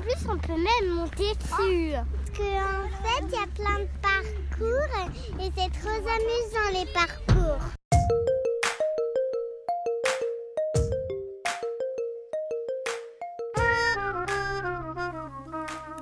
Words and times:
en 0.00 0.02
plus, 0.02 0.28
on 0.28 0.38
peut 0.38 0.56
même 0.56 0.94
monter 0.94 1.34
dessus. 1.34 1.94
Que 2.32 2.42
en 2.42 2.88
fait, 3.02 3.24
il 3.26 3.32
y 3.32 3.36
a 3.36 3.46
plein 3.54 3.80
de 3.80 3.88
parcours 4.00 4.92
et 5.40 5.50
c'est 5.56 5.70
trop 5.80 5.90
amusant 5.90 6.70
les 6.72 6.86
parcours. 6.92 7.60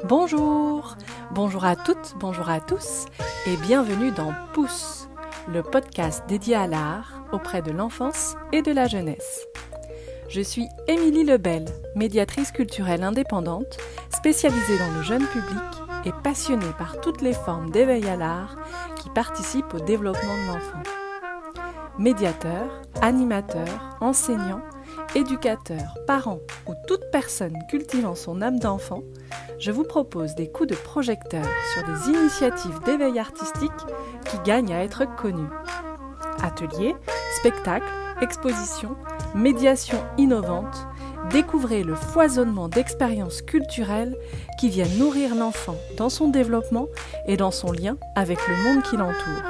Bonjour, 0.04 0.96
bonjour 1.32 1.64
à 1.64 1.76
toutes, 1.76 2.14
bonjour 2.18 2.48
à 2.48 2.60
tous 2.60 3.06
et 3.46 3.56
bienvenue 3.56 4.12
dans 4.12 4.32
Pouce, 4.54 5.08
le 5.48 5.62
podcast 5.62 6.24
dédié 6.28 6.54
à 6.54 6.66
l'art 6.66 7.24
auprès 7.32 7.62
de 7.62 7.72
l'enfance 7.72 8.36
et 8.52 8.62
de 8.62 8.72
la 8.72 8.86
jeunesse. 8.86 9.46
Je 10.28 10.42
suis 10.42 10.68
Émilie 10.86 11.24
Lebel, 11.24 11.64
médiatrice 11.94 12.52
culturelle 12.52 13.02
indépendante, 13.02 13.78
spécialisée 14.14 14.78
dans 14.78 14.94
le 14.94 15.02
jeune 15.02 15.26
public 15.26 15.58
et 16.04 16.12
passionnée 16.22 16.66
par 16.76 17.00
toutes 17.00 17.22
les 17.22 17.32
formes 17.32 17.70
d'éveil 17.70 18.06
à 18.06 18.16
l'art 18.16 18.56
qui 18.96 19.08
participent 19.08 19.72
au 19.72 19.80
développement 19.80 20.34
de 20.34 20.52
l'enfant. 20.52 20.82
Médiateur, 21.98 22.82
animateur, 23.00 23.96
enseignant, 24.00 24.60
éducateur, 25.14 25.94
parent 26.06 26.40
ou 26.66 26.74
toute 26.86 27.10
personne 27.10 27.56
cultivant 27.70 28.14
son 28.14 28.42
âme 28.42 28.58
d'enfant, 28.58 29.02
je 29.58 29.72
vous 29.72 29.84
propose 29.84 30.34
des 30.34 30.50
coups 30.50 30.68
de 30.68 30.76
projecteur 30.76 31.46
sur 31.72 31.84
des 31.84 32.10
initiatives 32.18 32.80
d'éveil 32.84 33.18
artistique 33.18 33.72
qui 34.26 34.38
gagnent 34.44 34.74
à 34.74 34.84
être 34.84 35.06
connues. 35.16 35.48
Ateliers, 36.42 36.94
spectacles, 37.38 37.88
expositions, 38.20 38.96
médiation 39.34 39.98
innovante, 40.16 40.86
découvrez 41.30 41.82
le 41.82 41.94
foisonnement 41.94 42.68
d'expériences 42.68 43.42
culturelles 43.42 44.16
qui 44.58 44.68
viennent 44.68 44.98
nourrir 44.98 45.34
l'enfant 45.34 45.76
dans 45.96 46.08
son 46.08 46.28
développement 46.28 46.86
et 47.26 47.36
dans 47.36 47.50
son 47.50 47.72
lien 47.72 47.96
avec 48.14 48.38
le 48.48 48.56
monde 48.56 48.82
qui 48.82 48.96
l'entoure. 48.96 49.42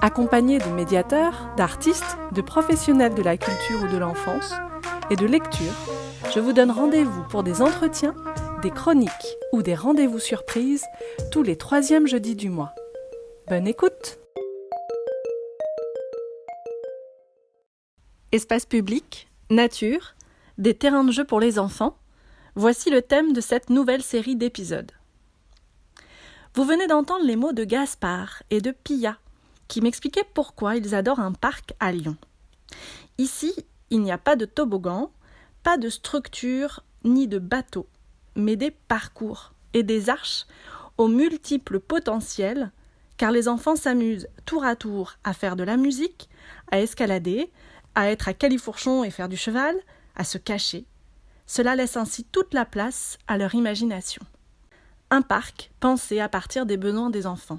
Accompagné 0.00 0.58
de 0.58 0.68
médiateurs, 0.70 1.48
d'artistes, 1.56 2.18
de 2.32 2.40
professionnels 2.40 3.14
de 3.14 3.22
la 3.22 3.36
culture 3.36 3.82
ou 3.82 3.92
de 3.92 3.98
l'enfance 3.98 4.54
et 5.10 5.16
de 5.16 5.26
lecture, 5.26 5.72
je 6.34 6.40
vous 6.40 6.52
donne 6.52 6.70
rendez-vous 6.70 7.22
pour 7.30 7.42
des 7.42 7.62
entretiens, 7.62 8.14
des 8.62 8.70
chroniques 8.70 9.10
ou 9.52 9.62
des 9.62 9.74
rendez-vous 9.74 10.18
surprises 10.18 10.84
tous 11.32 11.42
les 11.42 11.56
troisièmes 11.56 12.06
jeudis 12.06 12.36
du 12.36 12.50
mois. 12.50 12.74
Bonne 13.48 13.66
écoute 13.66 14.18
Espace 18.30 18.66
public, 18.66 19.26
nature, 19.48 20.14
des 20.58 20.74
terrains 20.74 21.04
de 21.04 21.12
jeu 21.12 21.24
pour 21.24 21.40
les 21.40 21.58
enfants, 21.58 21.96
voici 22.56 22.90
le 22.90 23.00
thème 23.00 23.32
de 23.32 23.40
cette 23.40 23.70
nouvelle 23.70 24.02
série 24.02 24.36
d'épisodes. 24.36 24.92
Vous 26.54 26.64
venez 26.64 26.86
d'entendre 26.86 27.24
les 27.24 27.36
mots 27.36 27.54
de 27.54 27.64
Gaspard 27.64 28.42
et 28.50 28.60
de 28.60 28.70
Pia, 28.70 29.16
qui 29.66 29.80
m'expliquaient 29.80 30.28
pourquoi 30.34 30.76
ils 30.76 30.94
adorent 30.94 31.20
un 31.20 31.32
parc 31.32 31.72
à 31.80 31.90
Lyon. 31.90 32.18
Ici, 33.16 33.54
il 33.88 34.02
n'y 34.02 34.12
a 34.12 34.18
pas 34.18 34.36
de 34.36 34.44
toboggan, 34.44 35.10
pas 35.62 35.78
de 35.78 35.88
structure 35.88 36.82
ni 37.04 37.28
de 37.28 37.38
bateau, 37.38 37.86
mais 38.36 38.56
des 38.56 38.72
parcours 38.72 39.54
et 39.72 39.82
des 39.82 40.10
arches 40.10 40.44
aux 40.98 41.08
multiples 41.08 41.80
potentiels, 41.80 42.72
car 43.16 43.30
les 43.30 43.48
enfants 43.48 43.76
s'amusent 43.76 44.28
tour 44.44 44.64
à 44.64 44.76
tour 44.76 45.14
à 45.24 45.32
faire 45.32 45.56
de 45.56 45.64
la 45.64 45.78
musique, 45.78 46.28
à 46.70 46.80
escalader, 46.80 47.50
à 47.98 48.10
être 48.10 48.28
à 48.28 48.32
califourchon 48.32 49.02
et 49.02 49.10
faire 49.10 49.28
du 49.28 49.36
cheval, 49.36 49.74
à 50.14 50.22
se 50.22 50.38
cacher. 50.38 50.86
Cela 51.46 51.74
laisse 51.74 51.96
ainsi 51.96 52.22
toute 52.22 52.54
la 52.54 52.64
place 52.64 53.18
à 53.26 53.36
leur 53.36 53.56
imagination. 53.56 54.22
Un 55.10 55.20
parc 55.20 55.72
pensé 55.80 56.20
à 56.20 56.28
partir 56.28 56.64
des 56.64 56.76
besoins 56.76 57.10
des 57.10 57.26
enfants. 57.26 57.58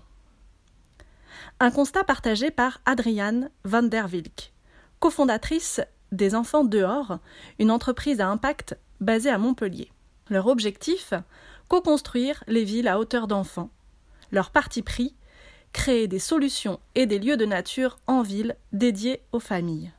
Un 1.59 1.71
constat 1.71 2.05
partagé 2.05 2.51
par 2.51 2.79
Adriane 2.85 3.49
van 3.65 3.83
der 3.83 4.07
Wilk, 4.09 4.53
cofondatrice 5.01 5.81
des 6.13 6.35
Enfants 6.35 6.63
dehors, 6.63 7.19
une 7.59 7.69
entreprise 7.69 8.21
à 8.21 8.29
impact 8.29 8.77
basée 9.01 9.29
à 9.29 9.37
Montpellier. 9.37 9.91
Leur 10.29 10.47
objectif 10.47 11.13
Co-construire 11.67 12.45
les 12.47 12.63
villes 12.63 12.87
à 12.87 12.97
hauteur 12.97 13.27
d'enfants. 13.27 13.71
Leur 14.31 14.51
parti 14.51 14.83
pris 14.83 15.15
créer 15.73 16.07
des 16.07 16.17
solutions 16.17 16.79
et 16.95 17.05
des 17.07 17.19
lieux 17.19 17.37
de 17.37 17.45
nature 17.45 17.99
en 18.07 18.21
ville 18.21 18.55
dédiés 18.71 19.21
aux 19.33 19.41
familles. 19.41 19.91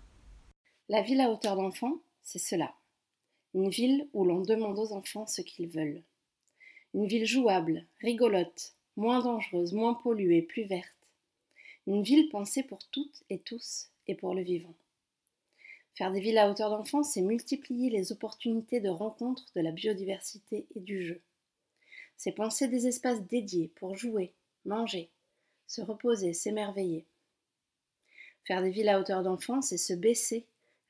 La 0.90 1.02
ville 1.02 1.20
à 1.20 1.30
hauteur 1.30 1.54
d'enfant, 1.54 2.00
c'est 2.24 2.40
cela. 2.40 2.74
Une 3.54 3.68
ville 3.68 4.08
où 4.12 4.24
l'on 4.24 4.40
demande 4.40 4.76
aux 4.76 4.92
enfants 4.92 5.24
ce 5.24 5.40
qu'ils 5.40 5.68
veulent. 5.68 6.02
Une 6.94 7.06
ville 7.06 7.26
jouable, 7.26 7.86
rigolote, 8.00 8.74
moins 8.96 9.22
dangereuse, 9.22 9.72
moins 9.72 9.94
polluée, 9.94 10.42
plus 10.42 10.64
verte. 10.64 11.08
Une 11.86 12.02
ville 12.02 12.28
pensée 12.28 12.64
pour 12.64 12.84
toutes 12.88 13.22
et 13.30 13.38
tous 13.38 13.90
et 14.08 14.16
pour 14.16 14.34
le 14.34 14.42
vivant. 14.42 14.74
Faire 15.94 16.10
des 16.10 16.18
villes 16.18 16.38
à 16.38 16.50
hauteur 16.50 16.70
d'enfant, 16.70 17.04
c'est 17.04 17.22
multiplier 17.22 17.88
les 17.88 18.10
opportunités 18.10 18.80
de 18.80 18.88
rencontre 18.88 19.44
de 19.54 19.60
la 19.60 19.70
biodiversité 19.70 20.66
et 20.74 20.80
du 20.80 21.04
jeu. 21.04 21.20
C'est 22.16 22.32
penser 22.32 22.66
des 22.66 22.88
espaces 22.88 23.22
dédiés 23.28 23.70
pour 23.76 23.96
jouer, 23.96 24.32
manger, 24.64 25.08
se 25.68 25.82
reposer, 25.82 26.32
s'émerveiller. 26.32 27.06
Faire 28.42 28.60
des 28.60 28.70
villes 28.70 28.88
à 28.88 28.98
hauteur 28.98 29.22
d'enfant, 29.22 29.62
c'est 29.62 29.78
se 29.78 29.92
baisser 29.92 30.46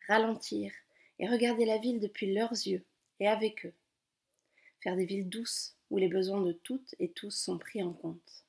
ralentir 0.08 0.72
et 1.18 1.28
regarder 1.28 1.64
la 1.64 1.78
ville 1.78 2.00
depuis 2.00 2.32
leurs 2.32 2.52
yeux 2.52 2.84
et 3.20 3.28
avec 3.28 3.66
eux. 3.66 3.74
Faire 4.80 4.96
des 4.96 5.04
villes 5.04 5.28
douces 5.28 5.76
où 5.90 5.98
les 5.98 6.08
besoins 6.08 6.40
de 6.40 6.52
toutes 6.52 6.94
et 6.98 7.10
tous 7.10 7.30
sont 7.30 7.58
pris 7.58 7.82
en 7.82 7.92
compte. 7.92 8.44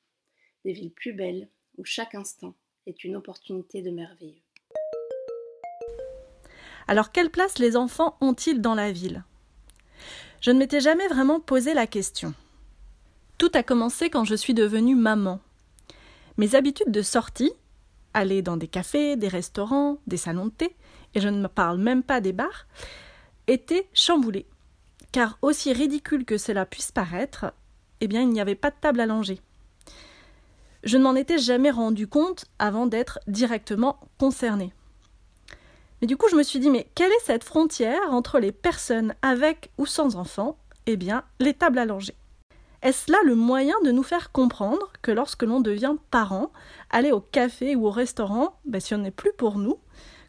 Des 0.64 0.74
villes 0.74 0.92
plus 0.92 1.14
belles 1.14 1.50
où 1.78 1.86
chaque 1.86 2.16
instant 2.16 2.56
est 2.88 3.04
une 3.04 3.16
opportunité 3.16 3.82
de 3.82 3.92
merveilleux. 3.92 4.42
Alors 6.88 7.12
quelle 7.12 7.30
place 7.30 7.60
les 7.60 7.76
enfants 7.78 8.18
ont-ils 8.22 8.62
dans 8.62 8.76
la 8.76 8.92
ville? 8.92 9.24
Je 10.40 10.52
ne 10.52 10.58
m'étais 10.58 10.80
jamais 10.80 11.08
vraiment 11.08 11.40
posé 11.40 11.74
la 11.74 11.88
question. 11.88 12.34
Tout 13.38 13.52
a 13.54 13.64
commencé 13.64 14.10
quand 14.10 14.24
je 14.24 14.36
suis 14.36 14.54
devenue 14.54 14.96
maman. 14.96 15.40
Mes 16.38 16.56
habitudes 16.56 16.92
de 16.92 17.02
sortie, 17.02 17.52
aller 18.14 18.42
dans 18.42 18.58
des 18.58 18.68
cafés, 18.68 19.16
des 19.16 19.28
restaurants, 19.28 20.00
des 20.08 20.18
salons 20.18 20.48
de 20.48 20.52
thé, 20.52 20.76
et 21.16 21.20
je 21.20 21.30
ne 21.30 21.42
me 21.42 21.48
parle 21.48 21.78
même 21.78 22.04
pas 22.04 22.22
des 22.22 22.34
bars, 22.34 22.68
étaient 23.48 23.88
chamboulées. 23.94 24.46
Car 25.12 25.38
aussi 25.42 25.74
ridicule 25.74 26.26
que 26.26 26.38
cela 26.38 26.66
puisse 26.66 26.92
paraître, 26.92 27.54
eh 28.00 28.08
bien 28.08 28.22
il 28.22 28.30
n'y 28.30 28.42
avait 28.42 28.56
pas 28.56 28.72
de 28.72 28.76
table 28.80 29.02
à. 29.02 29.08
Je 30.84 30.98
ne 30.98 31.04
m'en 31.04 31.16
étais 31.16 31.38
jamais 31.38 31.72
rendu 31.72 32.08
compte 32.08 32.46
avant 32.58 32.88
d'être 32.88 33.20
directement 33.28 34.00
concernée. 34.18 34.74
Mais 36.02 36.08
du 36.08 36.18
coup, 36.18 36.28
je 36.30 36.36
me 36.36 36.44
suis 36.44 36.60
dit, 36.60 36.72
mais 36.72 36.88
quelle 36.96 37.12
est 37.12 37.26
cette 37.26 37.44
frontière 37.44 38.02
entre 38.10 38.40
les 38.40 38.52
personnes 38.52 39.14
avec 39.22 39.70
ou 39.78 39.86
sans 39.86 40.16
enfants 40.16 40.58
Eh 40.88 40.98
bien, 40.98 41.24
les 41.40 41.54
tables 41.54 41.78
à. 41.78 41.86
Est-ce 42.82 43.12
là 43.12 43.20
le 43.24 43.36
moyen 43.36 43.76
de 43.84 43.92
nous 43.92 44.02
faire 44.02 44.32
comprendre 44.32 44.92
que 45.04 45.12
lorsque 45.12 45.44
l'on 45.44 45.62
devient 45.62 45.96
parent, 46.10 46.52
aller 46.90 47.12
au 47.12 47.22
café 47.22 47.76
ou 47.76 47.86
au 47.86 47.92
restaurant, 47.92 48.56
ben, 48.66 48.82
si 48.82 48.96
on 48.96 49.00
n'est 49.00 49.12
plus 49.12 49.34
pour 49.34 49.60
nous, 49.60 49.78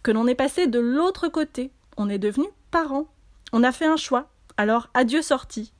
que 0.02 0.10
l'on 0.10 0.26
est 0.26 0.34
passé 0.34 0.66
de 0.66 0.78
l'autre 0.78 1.28
côté, 1.28 1.70
on 1.96 2.08
est 2.08 2.18
devenu 2.18 2.46
parent, 2.70 3.06
on 3.52 3.62
a 3.62 3.72
fait 3.72 3.86
un 3.86 3.96
choix, 3.96 4.28
alors 4.56 4.88
adieu 4.94 5.22
sortie. 5.22 5.72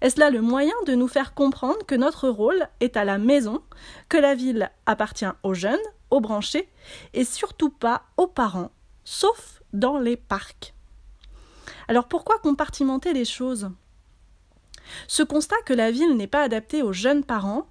Est-ce 0.00 0.20
là 0.20 0.30
le 0.30 0.42
moyen 0.42 0.74
de 0.86 0.94
nous 0.94 1.08
faire 1.08 1.34
comprendre 1.34 1.84
que 1.86 1.94
notre 1.94 2.28
rôle 2.28 2.68
est 2.80 2.96
à 2.96 3.04
la 3.04 3.18
maison, 3.18 3.62
que 4.08 4.18
la 4.18 4.34
ville 4.34 4.70
appartient 4.84 5.24
aux 5.42 5.54
jeunes, 5.54 5.78
aux 6.10 6.20
branchés, 6.20 6.68
et 7.14 7.24
surtout 7.24 7.70
pas 7.70 8.02
aux 8.16 8.26
parents, 8.26 8.70
sauf 9.04 9.62
dans 9.72 9.98
les 9.98 10.16
parcs? 10.16 10.74
Alors 11.88 12.08
pourquoi 12.08 12.38
compartimenter 12.38 13.12
les 13.12 13.24
choses? 13.24 13.70
Ce 15.08 15.22
constat 15.22 15.56
que 15.64 15.72
la 15.72 15.90
ville 15.90 16.16
n'est 16.16 16.26
pas 16.26 16.42
adaptée 16.42 16.82
aux 16.82 16.92
jeunes 16.92 17.24
parents, 17.24 17.66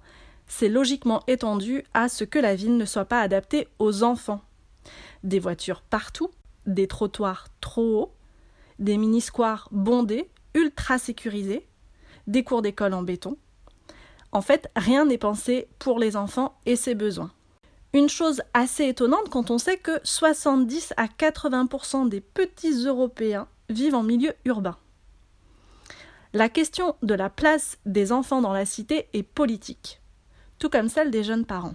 c'est 0.48 0.68
logiquement 0.68 1.22
étendu 1.26 1.84
à 1.94 2.08
ce 2.08 2.24
que 2.24 2.38
la 2.38 2.54
ville 2.54 2.76
ne 2.76 2.84
soit 2.84 3.04
pas 3.04 3.20
adaptée 3.20 3.68
aux 3.78 4.02
enfants. 4.02 4.42
Des 5.26 5.40
voitures 5.40 5.82
partout, 5.82 6.30
des 6.66 6.86
trottoirs 6.86 7.48
trop 7.60 8.00
hauts, 8.00 8.12
des 8.78 8.96
mini-squares 8.96 9.68
bondés, 9.72 10.30
ultra 10.54 10.98
sécurisés, 10.98 11.66
des 12.28 12.44
cours 12.44 12.62
d'école 12.62 12.94
en 12.94 13.02
béton. 13.02 13.36
En 14.30 14.40
fait, 14.40 14.70
rien 14.76 15.04
n'est 15.04 15.18
pensé 15.18 15.66
pour 15.80 15.98
les 15.98 16.14
enfants 16.14 16.56
et 16.64 16.76
ses 16.76 16.94
besoins. 16.94 17.32
Une 17.92 18.08
chose 18.08 18.40
assez 18.54 18.86
étonnante 18.86 19.28
quand 19.28 19.50
on 19.50 19.58
sait 19.58 19.78
que 19.78 19.98
70 20.04 20.94
à 20.96 21.06
80% 21.06 22.08
des 22.08 22.20
petits 22.20 22.84
Européens 22.84 23.48
vivent 23.68 23.96
en 23.96 24.04
milieu 24.04 24.32
urbain. 24.44 24.76
La 26.34 26.48
question 26.48 26.94
de 27.02 27.14
la 27.14 27.30
place 27.30 27.78
des 27.84 28.12
enfants 28.12 28.42
dans 28.42 28.52
la 28.52 28.64
cité 28.64 29.08
est 29.12 29.24
politique, 29.24 30.00
tout 30.60 30.70
comme 30.70 30.88
celle 30.88 31.10
des 31.10 31.24
jeunes 31.24 31.46
parents. 31.46 31.74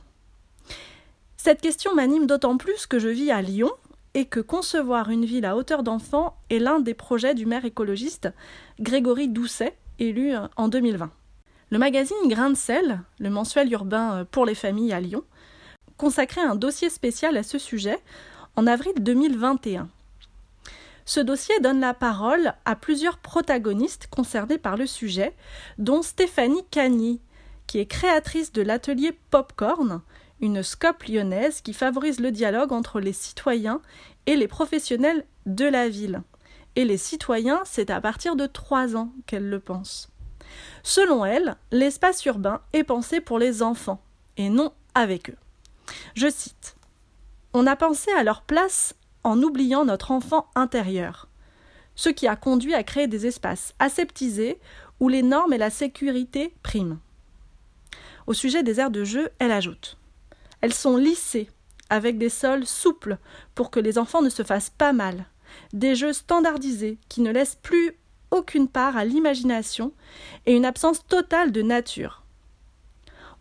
Cette 1.43 1.59
question 1.59 1.95
m'anime 1.95 2.27
d'autant 2.27 2.55
plus 2.55 2.85
que 2.85 2.99
je 2.99 3.07
vis 3.07 3.31
à 3.31 3.41
Lyon 3.41 3.71
et 4.13 4.25
que 4.25 4.39
concevoir 4.39 5.09
une 5.09 5.25
ville 5.25 5.47
à 5.47 5.55
hauteur 5.57 5.81
d'enfants 5.81 6.37
est 6.51 6.59
l'un 6.59 6.79
des 6.79 6.93
projets 6.93 7.33
du 7.33 7.47
maire 7.47 7.65
écologiste 7.65 8.29
Grégory 8.79 9.27
Doucet, 9.27 9.75
élu 9.97 10.35
en 10.55 10.67
2020. 10.67 11.09
Le 11.71 11.79
magazine 11.79 12.27
Grain 12.27 12.51
de 12.51 12.55
sel, 12.55 13.01
le 13.17 13.31
mensuel 13.31 13.71
urbain 13.71 14.23
pour 14.29 14.45
les 14.45 14.53
familles 14.53 14.93
à 14.93 14.99
Lyon, 14.99 15.23
consacrait 15.97 16.43
un 16.43 16.53
dossier 16.53 16.91
spécial 16.91 17.35
à 17.35 17.41
ce 17.41 17.57
sujet 17.57 17.97
en 18.55 18.67
avril 18.67 18.93
2021. 18.99 19.89
Ce 21.05 21.21
dossier 21.21 21.59
donne 21.59 21.79
la 21.79 21.95
parole 21.95 22.53
à 22.65 22.75
plusieurs 22.75 23.17
protagonistes 23.17 24.05
concernés 24.11 24.59
par 24.59 24.77
le 24.77 24.85
sujet, 24.85 25.35
dont 25.79 26.03
Stéphanie 26.03 26.65
Cagny, 26.69 27.19
qui 27.65 27.79
est 27.79 27.87
créatrice 27.87 28.51
de 28.51 28.61
l'atelier 28.61 29.17
Popcorn, 29.31 30.03
une 30.41 30.63
scope 30.63 31.03
lyonnaise 31.03 31.61
qui 31.61 31.73
favorise 31.73 32.19
le 32.19 32.31
dialogue 32.31 32.73
entre 32.73 32.99
les 32.99 33.13
citoyens 33.13 33.81
et 34.25 34.35
les 34.35 34.47
professionnels 34.47 35.25
de 35.45 35.65
la 35.65 35.87
ville. 35.87 36.23
Et 36.75 36.83
les 36.83 36.97
citoyens, 36.97 37.61
c'est 37.63 37.89
à 37.89 38.01
partir 38.01 38.35
de 38.35 38.47
trois 38.47 38.95
ans 38.95 39.11
qu'elle 39.27 39.49
le 39.49 39.59
pense. 39.59 40.09
Selon 40.83 41.23
elle, 41.23 41.55
l'espace 41.71 42.25
urbain 42.25 42.61
est 42.73 42.83
pensé 42.83 43.21
pour 43.21 43.39
les 43.39 43.61
enfants, 43.61 44.01
et 44.37 44.49
non 44.49 44.73
avec 44.95 45.29
eux. 45.29 45.37
Je 46.15 46.29
cite 46.29 46.75
On 47.53 47.67
a 47.67 47.75
pensé 47.75 48.11
à 48.11 48.23
leur 48.23 48.41
place 48.41 48.95
en 49.23 49.41
oubliant 49.43 49.85
notre 49.85 50.11
enfant 50.11 50.47
intérieur, 50.55 51.27
ce 51.95 52.09
qui 52.09 52.27
a 52.27 52.35
conduit 52.35 52.73
à 52.73 52.83
créer 52.83 53.07
des 53.07 53.27
espaces 53.27 53.75
aseptisés 53.79 54.59
où 54.99 55.09
les 55.09 55.23
normes 55.23 55.53
et 55.53 55.57
la 55.57 55.69
sécurité 55.69 56.53
priment. 56.63 56.99
Au 58.27 58.33
sujet 58.33 58.63
des 58.63 58.79
aires 58.79 58.91
de 58.91 59.03
jeu, 59.03 59.29
elle 59.39 59.51
ajoute 59.51 59.97
Elles 60.61 60.73
sont 60.73 60.97
lissées, 60.97 61.49
avec 61.89 62.17
des 62.17 62.29
sols 62.29 62.65
souples 62.65 63.17
pour 63.55 63.71
que 63.71 63.79
les 63.79 63.97
enfants 63.97 64.21
ne 64.21 64.29
se 64.29 64.43
fassent 64.43 64.69
pas 64.69 64.93
mal, 64.93 65.25
des 65.73 65.95
jeux 65.95 66.13
standardisés 66.13 66.97
qui 67.09 67.21
ne 67.21 67.31
laissent 67.31 67.59
plus 67.61 67.97
aucune 68.31 68.69
part 68.69 68.95
à 68.95 69.03
l'imagination 69.05 69.91
et 70.45 70.55
une 70.55 70.65
absence 70.65 71.05
totale 71.05 71.51
de 71.51 71.61
nature. 71.61 72.23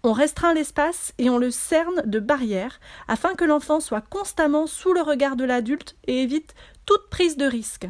On 0.02 0.12
restreint 0.12 0.55
l'espace 0.55 1.12
et 1.19 1.28
on 1.28 1.38
le 1.38 1.50
cerne 1.50 2.02
de 2.06 2.19
barrières 2.19 2.81
afin 3.06 3.34
que 3.34 3.44
l'enfant 3.44 3.81
soit 3.81 4.00
constamment 4.00 4.66
sous 4.66 4.94
le 4.94 5.02
regard 5.02 5.37
de 5.37 5.44
l'adulte 5.44 5.96
et 6.06 6.23
évite 6.23 6.55
toute 6.87 7.08
prise 7.11 7.37
de 7.37 7.44
risque. 7.44 7.87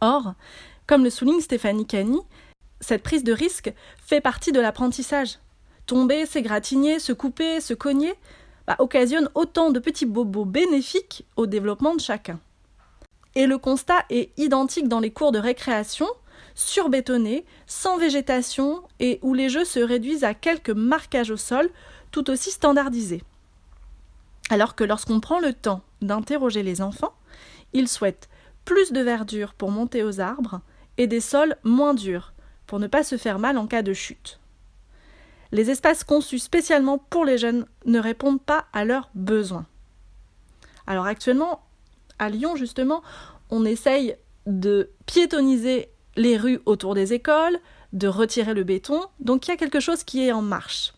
Or, 0.00 0.34
comme 0.86 1.02
le 1.02 1.10
souligne 1.10 1.40
Stéphanie 1.40 1.86
Cani, 1.86 2.20
cette 2.80 3.02
prise 3.02 3.24
de 3.24 3.32
risque 3.32 3.72
fait 3.98 4.20
partie 4.20 4.52
de 4.52 4.60
l'apprentissage. 4.60 5.38
Tomber, 5.86 6.26
s'égratigner, 6.26 7.00
se 7.00 7.12
couper, 7.12 7.60
se 7.60 7.74
cogner 7.74 8.14
bah, 8.68 8.76
occasionne 8.80 9.30
autant 9.34 9.70
de 9.70 9.78
petits 9.78 10.04
bobos 10.04 10.44
bénéfiques 10.44 11.24
au 11.36 11.46
développement 11.46 11.94
de 11.94 12.02
chacun. 12.02 12.38
Et 13.34 13.46
le 13.46 13.56
constat 13.56 14.04
est 14.10 14.38
identique 14.38 14.88
dans 14.88 15.00
les 15.00 15.10
cours 15.10 15.32
de 15.32 15.38
récréation, 15.38 16.06
surbétonnés, 16.54 17.46
sans 17.66 17.96
végétation 17.96 18.82
et 19.00 19.20
où 19.22 19.32
les 19.32 19.48
jeux 19.48 19.64
se 19.64 19.80
réduisent 19.80 20.22
à 20.22 20.34
quelques 20.34 20.68
marquages 20.68 21.30
au 21.30 21.38
sol, 21.38 21.70
tout 22.10 22.28
aussi 22.28 22.50
standardisés. 22.50 23.22
Alors 24.50 24.74
que 24.74 24.84
lorsqu'on 24.84 25.20
prend 25.20 25.40
le 25.40 25.54
temps 25.54 25.80
d'interroger 26.02 26.62
les 26.62 26.82
enfants, 26.82 27.14
ils 27.72 27.88
souhaitent 27.88 28.28
plus 28.66 28.92
de 28.92 29.00
verdure 29.00 29.54
pour 29.54 29.70
monter 29.70 30.04
aux 30.04 30.20
arbres 30.20 30.60
et 30.98 31.06
des 31.06 31.20
sols 31.20 31.56
moins 31.64 31.94
durs 31.94 32.34
pour 32.66 32.80
ne 32.80 32.86
pas 32.86 33.02
se 33.02 33.16
faire 33.16 33.38
mal 33.38 33.56
en 33.56 33.66
cas 33.66 33.80
de 33.80 33.94
chute. 33.94 34.38
Les 35.52 35.70
espaces 35.70 36.04
conçus 36.04 36.38
spécialement 36.38 36.98
pour 36.98 37.24
les 37.24 37.38
jeunes 37.38 37.66
ne 37.86 37.98
répondent 37.98 38.42
pas 38.42 38.66
à 38.72 38.84
leurs 38.84 39.10
besoins. 39.14 39.66
Alors 40.86 41.06
actuellement, 41.06 41.62
à 42.18 42.28
Lyon 42.28 42.56
justement, 42.56 43.02
on 43.50 43.64
essaye 43.64 44.16
de 44.46 44.90
piétoniser 45.06 45.90
les 46.16 46.36
rues 46.36 46.60
autour 46.66 46.94
des 46.94 47.12
écoles, 47.12 47.58
de 47.92 48.08
retirer 48.08 48.54
le 48.54 48.64
béton, 48.64 49.02
donc 49.20 49.46
il 49.46 49.50
y 49.50 49.54
a 49.54 49.56
quelque 49.56 49.80
chose 49.80 50.04
qui 50.04 50.26
est 50.26 50.32
en 50.32 50.42
marche. 50.42 50.92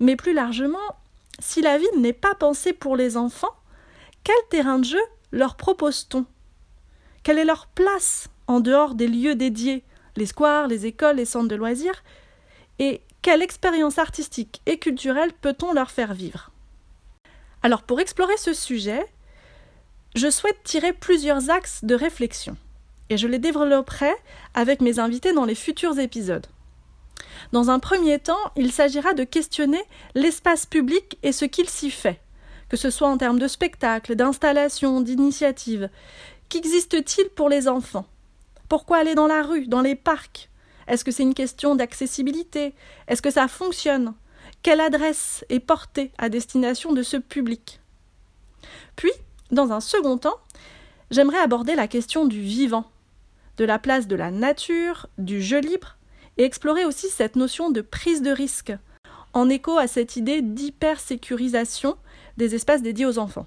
Mais 0.00 0.16
plus 0.16 0.32
largement, 0.32 0.78
si 1.38 1.62
la 1.62 1.78
ville 1.78 2.00
n'est 2.00 2.12
pas 2.12 2.34
pensée 2.34 2.72
pour 2.72 2.96
les 2.96 3.16
enfants, 3.16 3.54
quel 4.24 4.36
terrain 4.50 4.78
de 4.78 4.84
jeu 4.84 5.00
leur 5.30 5.56
propose-t-on? 5.56 6.24
Quelle 7.22 7.38
est 7.38 7.44
leur 7.44 7.66
place 7.66 8.28
en 8.46 8.60
dehors 8.60 8.94
des 8.94 9.08
lieux 9.08 9.34
dédiés, 9.34 9.84
les 10.16 10.26
squares, 10.26 10.68
les 10.68 10.86
écoles, 10.86 11.16
les 11.16 11.24
centres 11.24 11.48
de 11.48 11.56
loisirs? 11.56 12.02
Et 12.78 13.02
quelle 13.26 13.42
expérience 13.42 13.98
artistique 13.98 14.62
et 14.66 14.78
culturelle 14.78 15.32
peut-on 15.32 15.72
leur 15.72 15.90
faire 15.90 16.14
vivre? 16.14 16.52
Alors 17.64 17.82
pour 17.82 17.98
explorer 17.98 18.36
ce 18.36 18.52
sujet, 18.52 19.04
je 20.14 20.30
souhaite 20.30 20.62
tirer 20.62 20.92
plusieurs 20.92 21.50
axes 21.50 21.80
de 21.82 21.96
réflexion 21.96 22.56
et 23.10 23.16
je 23.16 23.26
les 23.26 23.40
développerai 23.40 24.12
avec 24.54 24.80
mes 24.80 25.00
invités 25.00 25.32
dans 25.32 25.44
les 25.44 25.56
futurs 25.56 25.98
épisodes. 25.98 26.46
Dans 27.50 27.68
un 27.68 27.80
premier 27.80 28.20
temps, 28.20 28.52
il 28.54 28.70
s'agira 28.70 29.12
de 29.12 29.24
questionner 29.24 29.82
l'espace 30.14 30.64
public 30.64 31.18
et 31.24 31.32
ce 31.32 31.46
qu'il 31.46 31.68
s'y 31.68 31.90
fait, 31.90 32.20
que 32.68 32.76
ce 32.76 32.90
soit 32.90 33.08
en 33.08 33.18
termes 33.18 33.40
de 33.40 33.48
spectacles, 33.48 34.14
d'installations, 34.14 35.00
d'initiatives. 35.00 35.90
Qu'existe-t-il 36.48 37.30
pour 37.30 37.48
les 37.48 37.66
enfants? 37.66 38.06
Pourquoi 38.68 38.98
aller 38.98 39.16
dans 39.16 39.26
la 39.26 39.42
rue, 39.42 39.66
dans 39.66 39.82
les 39.82 39.96
parcs? 39.96 40.48
Est-ce 40.86 41.04
que 41.04 41.10
c'est 41.10 41.22
une 41.22 41.34
question 41.34 41.74
d'accessibilité? 41.74 42.74
Est-ce 43.08 43.22
que 43.22 43.30
ça 43.30 43.48
fonctionne? 43.48 44.14
Quelle 44.62 44.80
adresse 44.80 45.44
est 45.48 45.60
portée 45.60 46.12
à 46.18 46.28
destination 46.28 46.92
de 46.92 47.02
ce 47.02 47.16
public? 47.16 47.80
Puis, 48.96 49.12
dans 49.50 49.72
un 49.72 49.80
second 49.80 50.18
temps, 50.18 50.38
j'aimerais 51.10 51.38
aborder 51.38 51.74
la 51.74 51.88
question 51.88 52.24
du 52.24 52.40
vivant, 52.40 52.90
de 53.56 53.64
la 53.64 53.78
place 53.78 54.06
de 54.06 54.16
la 54.16 54.30
nature, 54.30 55.06
du 55.18 55.42
jeu 55.42 55.60
libre, 55.60 55.96
et 56.36 56.44
explorer 56.44 56.84
aussi 56.84 57.08
cette 57.08 57.36
notion 57.36 57.70
de 57.70 57.80
prise 57.80 58.22
de 58.22 58.30
risque, 58.30 58.72
en 59.32 59.48
écho 59.48 59.78
à 59.78 59.86
cette 59.86 60.16
idée 60.16 60.42
d'hypersécurisation 60.42 61.96
des 62.36 62.54
espaces 62.54 62.82
dédiés 62.82 63.06
aux 63.06 63.18
enfants. 63.18 63.46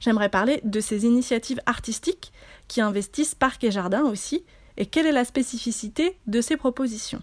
J'aimerais 0.00 0.28
parler 0.28 0.60
de 0.64 0.80
ces 0.80 1.04
initiatives 1.04 1.60
artistiques 1.66 2.32
qui 2.68 2.80
investissent 2.80 3.34
parcs 3.34 3.64
et 3.64 3.70
jardins 3.70 4.04
aussi, 4.04 4.44
et 4.76 4.86
quelle 4.86 5.06
est 5.06 5.12
la 5.12 5.24
spécificité 5.24 6.16
de 6.26 6.40
ces 6.40 6.56
propositions. 6.56 7.22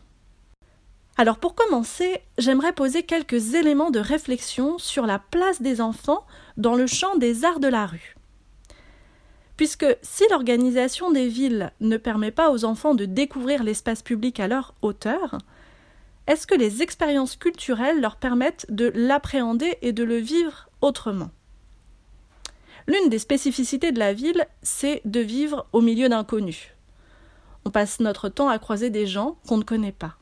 Alors 1.18 1.38
pour 1.38 1.56
commencer, 1.56 2.22
j'aimerais 2.38 2.74
poser 2.74 3.04
quelques 3.04 3.54
éléments 3.54 3.92
de 3.92 4.00
réflexion 4.00 4.78
sur 4.78 5.06
la 5.06 5.20
place 5.20 5.62
des 5.62 5.82
enfants 5.82 6.26
dans 6.58 6.76
le 6.76 6.88
champ 6.88 7.16
des 7.18 7.46
arts 7.46 7.60
de 7.60 7.68
la 7.68 7.86
rue. 7.86 8.16
Puisque 9.58 9.86
si 10.02 10.24
l'organisation 10.32 11.12
des 11.12 11.28
villes 11.28 11.72
ne 11.82 11.98
permet 11.98 12.32
pas 12.32 12.50
aux 12.52 12.66
enfants 12.66 12.96
de 12.96 13.06
découvrir 13.06 13.64
l'espace 13.64 14.02
public 14.02 14.40
à 14.40 14.48
leur 14.48 14.74
hauteur, 14.82 15.38
est-ce 16.28 16.48
que 16.48 16.56
les 16.56 16.82
expériences 16.82 17.36
culturelles 17.36 18.00
leur 18.00 18.16
permettent 18.16 18.66
de 18.70 18.92
l'appréhender 18.96 19.78
et 19.82 19.92
de 19.92 20.04
le 20.04 20.18
vivre 20.18 20.70
autrement? 20.82 21.30
L'une 22.88 23.10
des 23.10 23.20
spécificités 23.20 23.92
de 23.92 24.00
la 24.00 24.14
ville, 24.14 24.48
c'est 24.64 25.02
de 25.06 25.20
vivre 25.20 25.68
au 25.74 25.82
milieu 25.82 26.10
d'inconnus. 26.10 26.70
Passe 27.72 28.00
notre 28.00 28.30
temps 28.30 28.50
à 28.50 28.60
croiser 28.60 28.90
des 28.90 29.08
gens 29.08 29.38
qu'on 29.48 29.58
ne 29.58 29.64
connaît 29.64 29.92
pas. 29.92 30.16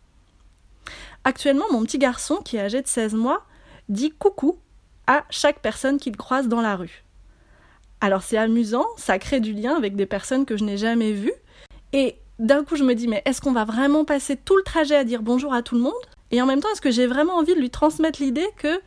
Actuellement, 1.24 1.66
mon 1.72 1.84
petit 1.84 1.98
garçon, 1.98 2.38
qui 2.38 2.58
est 2.58 2.62
âgé 2.62 2.82
de 2.82 2.88
16 2.88 3.14
mois, 3.14 3.44
dit 3.90 4.12
coucou 4.12 4.58
à 5.08 5.24
chaque 5.30 5.60
personne 5.60 6.00
qu'il 6.00 6.16
croise 6.16 6.48
dans 6.48 6.62
la 6.62 6.76
rue. 6.76 7.04
Alors 8.02 8.22
c'est 8.22 8.38
amusant, 8.38 8.86
ça 8.96 9.20
crée 9.20 9.40
du 9.40 9.54
lien 9.54 9.76
avec 9.76 9.96
des 9.96 10.06
personnes 10.06 10.46
que 10.46 10.56
je 10.56 10.64
n'ai 10.64 10.78
jamais 10.78 11.12
vues. 11.12 11.34
Et 11.92 12.16
d'un 12.38 12.64
coup 12.64 12.76
je 12.76 12.84
me 12.84 12.94
dis 12.94 13.08
mais 13.08 13.22
est-ce 13.26 13.42
qu'on 13.42 13.52
va 13.52 13.66
vraiment 13.66 14.06
passer 14.06 14.38
tout 14.38 14.56
le 14.56 14.64
trajet 14.64 14.96
à 14.96 15.04
dire 15.04 15.22
bonjour 15.22 15.54
à 15.54 15.62
tout 15.62 15.76
le 15.76 15.82
monde? 15.82 15.94
Et 16.32 16.42
en 16.42 16.46
même 16.46 16.62
temps 16.62 16.70
est-ce 16.72 16.82
que 16.82 16.92
j'ai 16.92 17.08
vraiment 17.08 17.34
envie 17.34 17.56
de 17.56 17.60
lui 17.60 17.70
transmettre 17.70 18.22
l'idée 18.22 18.48
que 18.58 18.80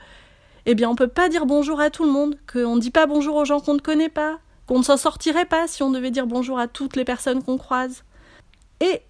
eh 0.65 0.75
bien 0.75 0.89
on 0.89 0.95
peut 0.95 1.09
pas 1.09 1.29
dire 1.29 1.45
bonjour 1.45 1.81
à 1.81 1.91
tout 1.91 2.05
le 2.05 2.11
monde, 2.11 2.39
qu'on 2.51 2.77
ne 2.77 2.81
dit 2.81 2.93
pas 2.93 3.07
bonjour 3.07 3.37
aux 3.37 3.45
gens 3.45 3.61
qu'on 3.61 3.75
ne 3.75 3.81
connaît 3.81 4.09
pas, 4.09 4.39
qu'on 4.67 4.79
ne 4.79 4.85
s'en 4.85 4.97
sortirait 4.97 5.45
pas 5.45 5.67
si 5.67 5.83
on 5.83 5.91
devait 5.91 6.13
dire 6.13 6.27
bonjour 6.27 6.59
à 6.59 6.69
toutes 6.69 6.97
les 6.97 7.05
personnes 7.05 7.43
qu'on 7.43 7.59
croise? 7.59 8.05
Et 8.83 9.01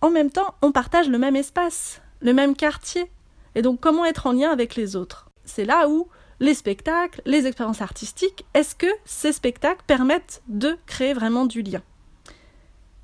en 0.00 0.08
même 0.08 0.30
temps 0.30 0.54
on 0.62 0.72
partage 0.72 1.10
le 1.10 1.18
même 1.18 1.36
espace, 1.36 2.00
le 2.20 2.32
même 2.32 2.56
quartier. 2.56 3.10
Et 3.54 3.60
donc 3.60 3.80
comment 3.80 4.06
être 4.06 4.26
en 4.26 4.32
lien 4.32 4.50
avec 4.50 4.76
les 4.76 4.96
autres? 4.96 5.28
C'est 5.44 5.64
là 5.64 5.88
où 5.88 6.08
les 6.40 6.54
spectacles, 6.54 7.20
les 7.26 7.46
expériences 7.46 7.82
artistiques, 7.82 8.46
est-ce 8.54 8.74
que 8.74 8.86
ces 9.04 9.32
spectacles 9.32 9.84
permettent 9.86 10.42
de 10.48 10.78
créer 10.86 11.12
vraiment 11.12 11.44
du 11.44 11.62
lien? 11.62 11.82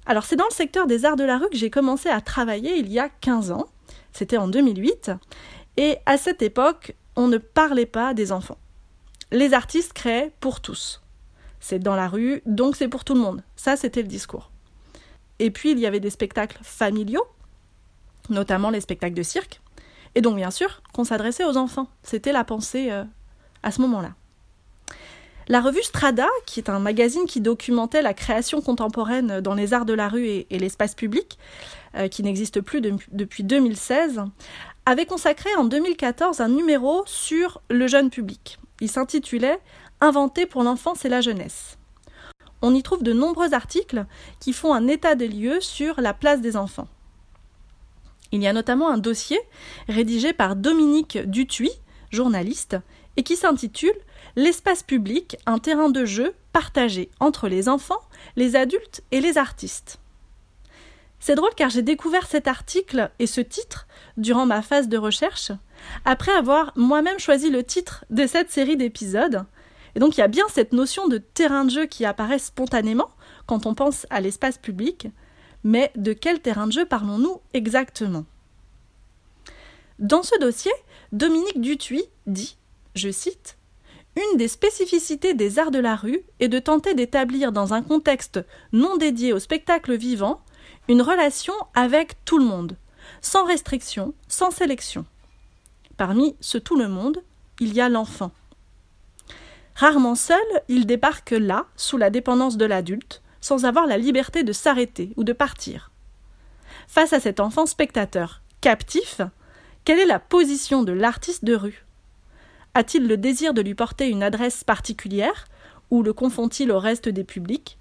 Alors 0.06 0.24
c'est 0.24 0.36
dans 0.36 0.48
le 0.48 0.54
secteur 0.54 0.86
des 0.86 1.04
arts 1.04 1.16
de 1.16 1.24
la 1.24 1.38
rue 1.38 1.48
que 1.50 1.56
j'ai 1.56 1.70
commencé 1.70 2.08
à 2.08 2.20
travailler 2.20 2.76
il 2.76 2.90
y 2.90 2.98
a 2.98 3.08
15 3.08 3.50
ans, 3.50 3.66
c'était 4.12 4.36
en 4.36 4.48
2008, 4.48 5.10
et 5.76 5.98
à 6.06 6.18
cette 6.18 6.42
époque, 6.42 6.94
on 7.16 7.28
ne 7.28 7.38
parlait 7.38 7.86
pas 7.86 8.14
des 8.14 8.32
enfants. 8.32 8.58
Les 9.30 9.54
artistes 9.54 9.92
créaient 9.92 10.32
pour 10.40 10.60
tous. 10.60 11.02
C'est 11.60 11.78
dans 11.78 11.96
la 11.96 12.08
rue, 12.08 12.42
donc 12.44 12.76
c'est 12.76 12.88
pour 12.88 13.04
tout 13.04 13.14
le 13.14 13.20
monde. 13.20 13.42
Ça, 13.56 13.76
c'était 13.76 14.02
le 14.02 14.08
discours. 14.08 14.51
Et 15.42 15.50
puis, 15.50 15.72
il 15.72 15.80
y 15.80 15.86
avait 15.86 15.98
des 15.98 16.10
spectacles 16.10 16.60
familiaux, 16.62 17.26
notamment 18.30 18.70
les 18.70 18.80
spectacles 18.80 19.16
de 19.16 19.24
cirque, 19.24 19.60
et 20.14 20.20
donc 20.20 20.36
bien 20.36 20.52
sûr 20.52 20.82
qu'on 20.92 21.02
s'adressait 21.02 21.44
aux 21.44 21.56
enfants. 21.56 21.88
C'était 22.04 22.30
la 22.30 22.44
pensée 22.44 22.92
euh, 22.92 23.02
à 23.64 23.72
ce 23.72 23.80
moment-là. 23.80 24.14
La 25.48 25.60
revue 25.60 25.82
Strada, 25.82 26.28
qui 26.46 26.60
est 26.60 26.70
un 26.70 26.78
magazine 26.78 27.24
qui 27.26 27.40
documentait 27.40 28.02
la 28.02 28.14
création 28.14 28.60
contemporaine 28.60 29.40
dans 29.40 29.54
les 29.54 29.74
arts 29.74 29.84
de 29.84 29.94
la 29.94 30.08
rue 30.08 30.28
et, 30.28 30.58
l'espace 30.60 30.94
public, 30.94 31.40
euh, 31.96 32.06
qui 32.06 32.22
n'existe 32.22 32.60
plus 32.60 32.80
depuis 32.80 33.42
2016, 33.42 34.22
avait 34.86 35.06
consacré 35.06 35.52
en 35.56 35.64
2014 35.64 36.40
un 36.40 36.50
numéro 36.50 37.02
sur 37.06 37.62
le 37.68 37.88
jeune 37.88 38.10
public. 38.10 38.60
Il 38.80 38.88
s'intitulait 38.88 39.58
Inventé 40.00 40.46
pour 40.46 40.62
l'enfance 40.62 41.04
et 41.04 41.08
la 41.08 41.20
jeunesse. 41.20 41.78
On 42.62 42.74
y 42.74 42.82
trouve 42.82 43.02
de 43.02 43.12
nombreux 43.12 43.54
articles 43.54 44.06
qui 44.40 44.52
font 44.52 44.72
un 44.72 44.86
état 44.86 45.14
des 45.14 45.28
lieux 45.28 45.60
sur 45.60 46.00
la 46.00 46.14
place 46.14 46.40
des 46.40 46.56
enfants. 46.56 46.88
Il 48.30 48.42
y 48.42 48.46
a 48.46 48.52
notamment 48.52 48.88
un 48.88 48.98
dossier 48.98 49.38
rédigé 49.88 50.32
par 50.32 50.56
Dominique 50.56 51.18
Dutuy, 51.18 51.70
journaliste, 52.10 52.76
et 53.16 53.22
qui 53.22 53.36
s'intitule 53.36 53.92
L'espace 54.36 54.82
public, 54.82 55.36
un 55.44 55.58
terrain 55.58 55.90
de 55.90 56.06
jeu 56.06 56.34
partagé 56.54 57.10
entre 57.20 57.48
les 57.48 57.68
enfants, 57.68 58.00
les 58.36 58.56
adultes 58.56 59.02
et 59.10 59.20
les 59.20 59.36
artistes. 59.36 59.98
C'est 61.20 61.34
drôle 61.34 61.54
car 61.54 61.68
j'ai 61.68 61.82
découvert 61.82 62.26
cet 62.26 62.48
article 62.48 63.10
et 63.18 63.26
ce 63.26 63.40
titre 63.40 63.86
durant 64.16 64.46
ma 64.46 64.62
phase 64.62 64.88
de 64.88 64.96
recherche, 64.96 65.52
après 66.04 66.32
avoir 66.32 66.72
moi-même 66.74 67.18
choisi 67.18 67.50
le 67.50 67.62
titre 67.62 68.04
de 68.10 68.26
cette 68.26 68.50
série 68.50 68.76
d'épisodes. 68.76 69.44
Et 69.94 70.00
donc 70.00 70.16
il 70.16 70.20
y 70.20 70.24
a 70.24 70.28
bien 70.28 70.46
cette 70.48 70.72
notion 70.72 71.08
de 71.08 71.18
terrain 71.18 71.64
de 71.64 71.70
jeu 71.70 71.86
qui 71.86 72.04
apparaît 72.04 72.38
spontanément 72.38 73.10
quand 73.46 73.66
on 73.66 73.74
pense 73.74 74.06
à 74.10 74.20
l'espace 74.20 74.58
public, 74.58 75.08
mais 75.64 75.92
de 75.96 76.12
quel 76.12 76.40
terrain 76.40 76.66
de 76.66 76.72
jeu 76.72 76.86
parlons-nous 76.86 77.40
exactement? 77.54 78.24
Dans 79.98 80.22
ce 80.22 80.38
dossier, 80.40 80.72
Dominique 81.12 81.60
Dutuy 81.60 82.02
dit, 82.26 82.56
je 82.94 83.10
cite, 83.10 83.56
Une 84.16 84.38
des 84.38 84.48
spécificités 84.48 85.34
des 85.34 85.58
arts 85.58 85.70
de 85.70 85.78
la 85.78 85.94
rue 85.94 86.22
est 86.40 86.48
de 86.48 86.58
tenter 86.58 86.94
d'établir 86.94 87.52
dans 87.52 87.74
un 87.74 87.82
contexte 87.82 88.40
non 88.72 88.96
dédié 88.96 89.32
au 89.32 89.38
spectacle 89.38 89.96
vivant 89.96 90.40
une 90.88 91.02
relation 91.02 91.54
avec 91.74 92.24
tout 92.24 92.38
le 92.38 92.44
monde, 92.44 92.76
sans 93.20 93.44
restriction, 93.44 94.14
sans 94.26 94.50
sélection. 94.50 95.04
Parmi 95.96 96.34
ce 96.40 96.58
tout 96.58 96.76
le 96.76 96.88
monde, 96.88 97.22
il 97.60 97.72
y 97.74 97.80
a 97.80 97.88
l'enfant. 97.88 98.32
Rarement 99.74 100.14
seul, 100.14 100.38
il 100.68 100.86
débarque 100.86 101.30
là, 101.30 101.66
sous 101.76 101.96
la 101.96 102.10
dépendance 102.10 102.56
de 102.56 102.64
l'adulte, 102.64 103.22
sans 103.40 103.64
avoir 103.64 103.86
la 103.86 103.98
liberté 103.98 104.44
de 104.44 104.52
s'arrêter 104.52 105.12
ou 105.16 105.24
de 105.24 105.32
partir. 105.32 105.90
Face 106.86 107.12
à 107.12 107.20
cet 107.20 107.40
enfant 107.40 107.66
spectateur, 107.66 108.42
captif, 108.60 109.20
quelle 109.84 109.98
est 109.98 110.06
la 110.06 110.20
position 110.20 110.82
de 110.82 110.92
l'artiste 110.92 111.44
de 111.44 111.54
rue? 111.54 111.84
A-t-il 112.74 113.06
le 113.06 113.16
désir 113.16 113.54
de 113.54 113.62
lui 113.62 113.74
porter 113.74 114.08
une 114.08 114.22
adresse 114.22 114.64
particulière, 114.64 115.46
ou 115.90 116.02
le 116.02 116.12
confond-il 116.12 116.70
au 116.70 116.78
reste 116.78 117.08
des 117.08 117.24
publics? 117.24 117.78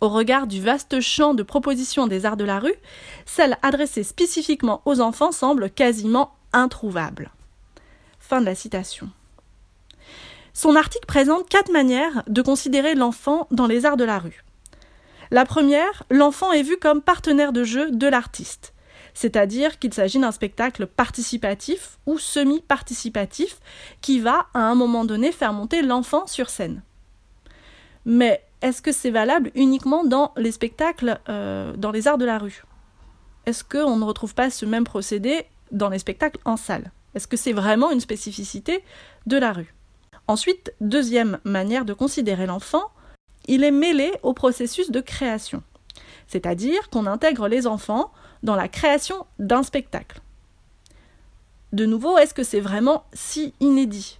Au 0.00 0.08
regard 0.08 0.46
du 0.46 0.60
vaste 0.60 1.00
champ 1.00 1.34
de 1.34 1.42
propositions 1.42 2.06
des 2.06 2.26
arts 2.26 2.36
de 2.36 2.44
la 2.44 2.58
rue, 2.58 2.74
celle 3.26 3.58
adressée 3.62 4.02
spécifiquement 4.02 4.82
aux 4.84 5.00
enfants 5.00 5.32
semble 5.32 5.70
quasiment 5.70 6.34
introuvable. 6.52 7.30
Fin 8.18 8.40
de 8.40 8.46
la 8.46 8.54
citation. 8.54 9.10
Son 10.64 10.76
article 10.76 11.04
présente 11.04 11.46
quatre 11.46 11.70
manières 11.70 12.22
de 12.26 12.40
considérer 12.40 12.94
l'enfant 12.94 13.48
dans 13.50 13.66
les 13.66 13.84
arts 13.84 13.98
de 13.98 14.04
la 14.04 14.18
rue. 14.18 14.46
La 15.30 15.44
première, 15.44 16.04
l'enfant 16.08 16.52
est 16.52 16.62
vu 16.62 16.78
comme 16.78 17.02
partenaire 17.02 17.52
de 17.52 17.64
jeu 17.64 17.90
de 17.90 18.06
l'artiste, 18.06 18.72
c'est-à-dire 19.12 19.78
qu'il 19.78 19.92
s'agit 19.92 20.18
d'un 20.18 20.32
spectacle 20.32 20.86
participatif 20.86 21.98
ou 22.06 22.16
semi-participatif 22.16 23.58
qui 24.00 24.20
va, 24.20 24.46
à 24.54 24.60
un 24.60 24.74
moment 24.74 25.04
donné, 25.04 25.32
faire 25.32 25.52
monter 25.52 25.82
l'enfant 25.82 26.26
sur 26.26 26.48
scène. 26.48 26.80
Mais 28.06 28.42
est-ce 28.62 28.80
que 28.80 28.90
c'est 28.90 29.10
valable 29.10 29.50
uniquement 29.54 30.02
dans 30.02 30.32
les 30.38 30.52
spectacles, 30.52 31.20
euh, 31.28 31.76
dans 31.76 31.90
les 31.90 32.08
arts 32.08 32.16
de 32.16 32.24
la 32.24 32.38
rue? 32.38 32.64
Est-ce 33.44 33.64
qu'on 33.64 33.98
ne 33.98 34.04
retrouve 34.04 34.34
pas 34.34 34.48
ce 34.48 34.64
même 34.64 34.84
procédé 34.84 35.44
dans 35.72 35.90
les 35.90 35.98
spectacles 35.98 36.40
en 36.46 36.56
salle? 36.56 36.90
Est-ce 37.14 37.26
que 37.26 37.36
c'est 37.36 37.52
vraiment 37.52 37.90
une 37.90 38.00
spécificité 38.00 38.82
de 39.26 39.36
la 39.36 39.52
rue? 39.52 39.74
Ensuite, 40.26 40.72
deuxième 40.80 41.38
manière 41.44 41.84
de 41.84 41.92
considérer 41.92 42.46
l'enfant, 42.46 42.90
il 43.46 43.62
est 43.62 43.70
mêlé 43.70 44.12
au 44.22 44.32
processus 44.32 44.90
de 44.90 45.00
création, 45.00 45.62
c'est-à-dire 46.28 46.88
qu'on 46.88 47.06
intègre 47.06 47.46
les 47.46 47.66
enfants 47.66 48.10
dans 48.42 48.56
la 48.56 48.68
création 48.68 49.26
d'un 49.38 49.62
spectacle. 49.62 50.20
De 51.72 51.84
nouveau, 51.84 52.16
est-ce 52.16 52.32
que 52.32 52.44
c'est 52.44 52.60
vraiment 52.60 53.04
si 53.12 53.52
inédit? 53.60 54.18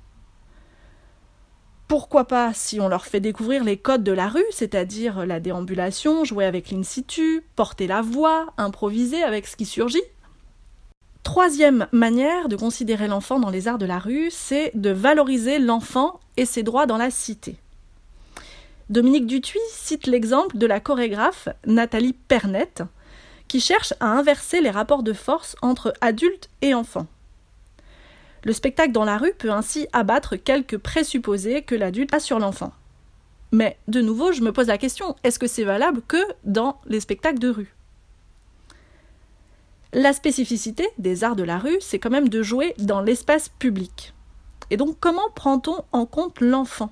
Pourquoi 1.88 2.24
pas 2.26 2.52
si 2.52 2.80
on 2.80 2.88
leur 2.88 3.06
fait 3.06 3.20
découvrir 3.20 3.62
les 3.62 3.76
codes 3.76 4.02
de 4.02 4.12
la 4.12 4.28
rue, 4.28 4.44
c'est-à-dire 4.50 5.24
la 5.24 5.38
déambulation, 5.38 6.24
jouer 6.24 6.44
avec 6.44 6.70
l'in 6.70 6.82
situ, 6.82 7.44
porter 7.56 7.86
la 7.86 8.02
voix, 8.02 8.52
improviser 8.56 9.22
avec 9.22 9.46
ce 9.46 9.56
qui 9.56 9.66
surgit? 9.66 10.02
Troisième 11.24 11.88
manière 11.90 12.48
de 12.48 12.54
considérer 12.54 13.08
l'enfant 13.08 13.40
dans 13.40 13.48
les 13.48 13.66
arts 13.66 13.78
de 13.78 13.86
la 13.86 13.98
rue, 13.98 14.28
c'est 14.30 14.70
de 14.74 14.90
valoriser 14.90 15.58
l'enfant 15.58 16.20
et 16.36 16.44
ses 16.44 16.62
droits 16.62 16.86
dans 16.86 16.98
la 16.98 17.10
cité. 17.10 17.56
Dominique 18.90 19.26
Dutuy 19.26 19.58
cite 19.70 20.06
l'exemple 20.06 20.58
de 20.58 20.66
la 20.66 20.80
chorégraphe 20.80 21.48
Nathalie 21.66 22.12
Pernette, 22.12 22.82
qui 23.48 23.58
cherche 23.60 23.94
à 24.00 24.06
inverser 24.06 24.60
les 24.60 24.70
rapports 24.70 25.02
de 25.02 25.14
force 25.14 25.56
entre 25.62 25.94
adultes 26.02 26.50
et 26.60 26.74
enfants. 26.74 27.06
Le 28.44 28.52
spectacle 28.52 28.92
dans 28.92 29.04
la 29.04 29.16
rue 29.16 29.32
peut 29.32 29.50
ainsi 29.50 29.88
abattre 29.94 30.36
quelques 30.36 30.76
présupposés 30.76 31.62
que 31.62 31.74
l'adulte 31.74 32.12
a 32.12 32.20
sur 32.20 32.38
l'enfant. 32.38 32.74
Mais 33.50 33.78
de 33.88 34.02
nouveau, 34.02 34.32
je 34.32 34.42
me 34.42 34.52
pose 34.52 34.66
la 34.66 34.78
question, 34.78 35.16
est-ce 35.24 35.38
que 35.38 35.46
c'est 35.46 35.64
valable 35.64 36.02
que 36.06 36.22
dans 36.44 36.80
les 36.86 37.00
spectacles 37.00 37.38
de 37.38 37.48
rue? 37.48 37.73
La 39.96 40.12
spécificité 40.12 40.88
des 40.98 41.22
arts 41.22 41.36
de 41.36 41.44
la 41.44 41.56
rue, 41.56 41.76
c'est 41.80 42.00
quand 42.00 42.10
même 42.10 42.28
de 42.28 42.42
jouer 42.42 42.74
dans 42.78 43.00
l'espace 43.00 43.48
public. 43.48 44.12
Et 44.70 44.76
donc 44.76 44.96
comment 44.98 45.30
prend-on 45.36 45.84
en 45.92 46.04
compte 46.04 46.40
l'enfant? 46.40 46.90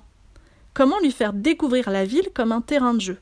Comment 0.73 0.97
lui 1.01 1.11
faire 1.11 1.33
découvrir 1.33 1.89
la 1.89 2.05
ville 2.05 2.29
comme 2.33 2.53
un 2.53 2.61
terrain 2.61 2.93
de 2.93 3.01
jeu? 3.01 3.19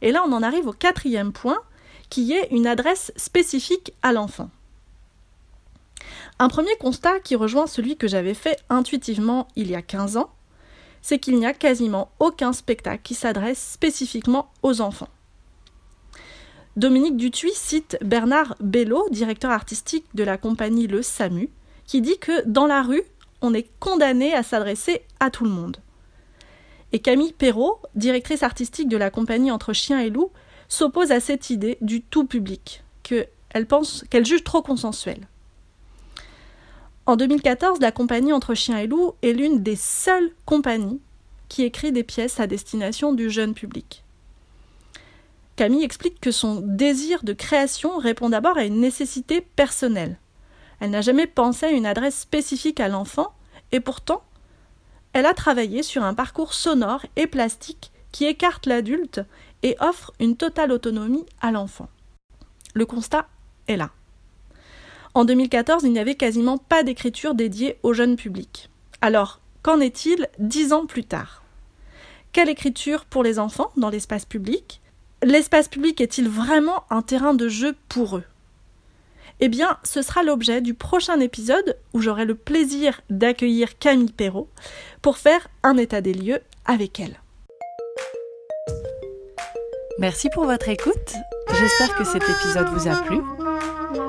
Et 0.00 0.10
là, 0.10 0.24
on 0.26 0.32
en 0.32 0.42
arrive 0.42 0.68
au 0.68 0.72
quatrième 0.72 1.34
point, 1.34 1.60
qui 2.08 2.32
est 2.32 2.48
une 2.50 2.66
adresse 2.66 3.12
spécifique 3.14 3.92
à 4.00 4.14
l'enfant. 4.14 4.48
Un 6.38 6.48
premier 6.48 6.74
constat 6.76 7.20
qui 7.20 7.36
rejoint 7.36 7.66
celui 7.66 7.98
que 7.98 8.08
j'avais 8.08 8.32
fait 8.32 8.58
intuitivement 8.70 9.48
il 9.54 9.70
y 9.70 9.74
a 9.74 9.82
15 9.82 10.16
ans, 10.16 10.30
c'est 11.02 11.18
qu'il 11.18 11.38
n'y 11.38 11.44
a 11.44 11.52
quasiment 11.52 12.10
aucun 12.20 12.54
spectacle 12.54 13.02
qui 13.02 13.14
s'adresse 13.14 13.72
spécifiquement 13.72 14.50
aux 14.62 14.80
enfants. 14.80 15.10
Dominique 16.76 17.18
Dutuy 17.18 17.50
cite 17.52 17.98
Bernard 18.00 18.56
Bello, 18.60 19.06
directeur 19.10 19.50
artistique 19.50 20.06
de 20.14 20.24
la 20.24 20.38
compagnie 20.38 20.86
Le 20.86 21.02
SAMU, 21.02 21.50
qui 21.84 22.00
dit 22.00 22.18
que 22.18 22.46
dans 22.46 22.66
la 22.66 22.82
rue, 22.82 23.02
on 23.42 23.52
est 23.52 23.68
condamné 23.78 24.32
à 24.32 24.42
s'adresser 24.42 25.02
à 25.20 25.30
tout 25.30 25.44
le 25.44 25.50
monde. 25.50 25.76
Et 26.92 27.00
Camille 27.00 27.34
Perrault, 27.34 27.78
directrice 27.94 28.42
artistique 28.42 28.88
de 28.88 28.96
la 28.96 29.10
compagnie 29.10 29.50
Entre 29.50 29.74
Chiens 29.74 30.00
et 30.00 30.08
Loups, 30.08 30.32
s'oppose 30.68 31.12
à 31.12 31.20
cette 31.20 31.50
idée 31.50 31.76
du 31.82 32.00
tout 32.00 32.24
public, 32.24 32.82
qu'elle 33.02 33.66
pense 33.68 34.04
qu'elle 34.08 34.24
juge 34.24 34.44
trop 34.44 34.62
consensuelle. 34.62 35.28
En 37.04 37.16
2014, 37.16 37.80
la 37.80 37.92
compagnie 37.92 38.32
Entre 38.32 38.54
Chiens 38.54 38.78
et 38.78 38.86
Loups 38.86 39.12
est 39.22 39.34
l'une 39.34 39.62
des 39.62 39.76
seules 39.76 40.30
compagnies 40.46 41.00
qui 41.50 41.64
écrit 41.64 41.92
des 41.92 42.04
pièces 42.04 42.40
à 42.40 42.46
destination 42.46 43.12
du 43.12 43.28
jeune 43.28 43.52
public. 43.52 44.01
Camille 45.62 45.84
explique 45.84 46.18
que 46.18 46.32
son 46.32 46.60
désir 46.60 47.22
de 47.22 47.32
création 47.32 47.96
répond 47.96 48.30
d'abord 48.30 48.58
à 48.58 48.64
une 48.64 48.80
nécessité 48.80 49.40
personnelle. 49.40 50.18
Elle 50.80 50.90
n'a 50.90 51.02
jamais 51.02 51.28
pensé 51.28 51.66
à 51.66 51.70
une 51.70 51.86
adresse 51.86 52.18
spécifique 52.18 52.80
à 52.80 52.88
l'enfant, 52.88 53.32
et 53.70 53.78
pourtant, 53.78 54.24
elle 55.12 55.24
a 55.24 55.34
travaillé 55.34 55.84
sur 55.84 56.02
un 56.02 56.14
parcours 56.14 56.52
sonore 56.52 57.06
et 57.14 57.28
plastique 57.28 57.92
qui 58.10 58.24
écarte 58.24 58.66
l'adulte 58.66 59.20
et 59.62 59.76
offre 59.78 60.12
une 60.18 60.36
totale 60.36 60.72
autonomie 60.72 61.26
à 61.40 61.52
l'enfant. 61.52 61.88
Le 62.74 62.84
constat 62.84 63.28
est 63.68 63.76
là. 63.76 63.90
En 65.14 65.24
2014, 65.24 65.84
il 65.84 65.92
n'y 65.92 66.00
avait 66.00 66.16
quasiment 66.16 66.58
pas 66.58 66.82
d'écriture 66.82 67.36
dédiée 67.36 67.78
au 67.84 67.92
jeune 67.92 68.16
public. 68.16 68.68
Alors, 69.00 69.38
qu'en 69.62 69.78
est-il 69.78 70.28
dix 70.40 70.72
ans 70.72 70.86
plus 70.86 71.04
tard? 71.04 71.44
Quelle 72.32 72.48
écriture 72.48 73.04
pour 73.04 73.22
les 73.22 73.38
enfants 73.38 73.70
dans 73.76 73.90
l'espace 73.90 74.24
public? 74.24 74.81
L'espace 75.22 75.68
public 75.68 76.00
est-il 76.00 76.28
vraiment 76.28 76.82
un 76.90 77.00
terrain 77.00 77.32
de 77.32 77.48
jeu 77.48 77.76
pour 77.88 78.16
eux? 78.16 78.24
Eh 79.38 79.48
bien, 79.48 79.78
ce 79.84 80.02
sera 80.02 80.24
l'objet 80.24 80.60
du 80.60 80.74
prochain 80.74 81.20
épisode 81.20 81.76
où 81.92 82.00
j'aurai 82.00 82.24
le 82.24 82.34
plaisir 82.34 83.00
d'accueillir 83.08 83.78
Camille 83.78 84.12
Perrault 84.12 84.48
pour 85.00 85.18
faire 85.18 85.46
un 85.62 85.76
état 85.76 86.00
des 86.00 86.12
lieux 86.12 86.40
avec 86.64 86.98
elle. 86.98 87.20
Merci 89.98 90.28
pour 90.34 90.44
votre 90.44 90.68
écoute. 90.68 91.14
J'espère 91.52 91.94
que 91.96 92.04
cet 92.04 92.22
épisode 92.28 92.68
vous 92.70 92.88
a 92.88 92.96
plu. 93.02 93.20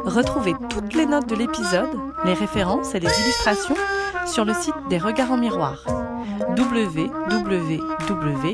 Retrouvez 0.06 0.56
toutes 0.70 0.96
les 0.96 1.06
notes 1.06 1.30
de 1.30 1.36
l'épisode, 1.36 1.92
les 2.26 2.34
références 2.34 2.96
et 2.96 3.00
les 3.00 3.20
illustrations 3.22 3.76
sur 4.26 4.46
le 4.46 4.54
site 4.56 4.74
des 4.90 4.98
Regards 4.98 5.32
en 5.32 5.38
Miroir 5.38 6.03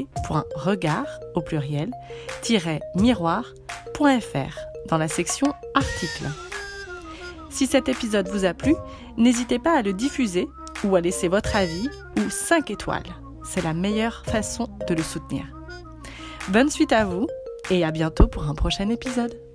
www.regard 0.03 1.07
au 1.35 1.41
pluriel 1.41 1.91
miroir.fr 2.95 4.59
dans 4.87 4.97
la 4.97 5.07
section 5.07 5.53
articles. 5.75 6.29
Si 7.49 7.67
cet 7.67 7.89
épisode 7.89 8.27
vous 8.29 8.45
a 8.45 8.53
plu, 8.53 8.75
n'hésitez 9.17 9.59
pas 9.59 9.77
à 9.77 9.81
le 9.81 9.93
diffuser 9.93 10.47
ou 10.83 10.95
à 10.95 11.01
laisser 11.01 11.27
votre 11.27 11.55
avis 11.55 11.89
ou 12.17 12.29
5 12.29 12.71
étoiles. 12.71 13.03
C'est 13.43 13.63
la 13.63 13.73
meilleure 13.73 14.23
façon 14.25 14.67
de 14.87 14.93
le 14.93 15.03
soutenir. 15.03 15.45
Bonne 16.49 16.69
suite 16.69 16.93
à 16.93 17.05
vous 17.05 17.27
et 17.69 17.83
à 17.83 17.91
bientôt 17.91 18.27
pour 18.27 18.43
un 18.43 18.55
prochain 18.55 18.89
épisode. 18.89 19.48